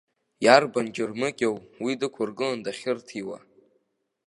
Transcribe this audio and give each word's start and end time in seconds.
Иарбан 0.45 0.87
џьармыкьоу 0.95 1.55
уи 1.83 1.93
дықәыргылан 1.99 2.59
дахьырҭиуа? 2.65 3.37